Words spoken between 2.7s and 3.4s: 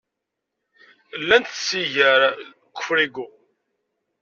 ufrigu.